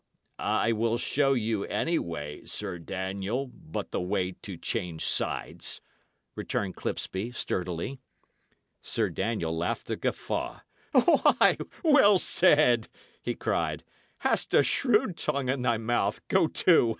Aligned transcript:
"I 0.39 0.71
will 0.71 0.97
show 0.97 1.33
you 1.33 1.63
any 1.65 1.99
way, 1.99 2.43
Sir 2.45 2.79
Daniel, 2.79 3.45
but 3.45 3.91
the 3.91 4.01
way 4.01 4.31
to 4.41 4.57
change 4.57 5.05
sides," 5.05 5.79
returned 6.33 6.75
Clipsby, 6.75 7.33
sturdily. 7.33 7.99
Sir 8.81 9.11
Daniel 9.11 9.55
laughed 9.55 9.91
a 9.91 9.95
guffaw. 9.95 10.61
"Why, 10.93 11.55
well 11.83 12.17
said!" 12.17 12.89
he 13.21 13.35
cried. 13.35 13.83
"Hast 14.17 14.55
a 14.55 14.63
shrewd 14.63 15.17
tongue 15.17 15.49
in 15.49 15.61
thy 15.61 15.77
mouth, 15.77 16.27
go 16.29 16.47
to! 16.47 16.89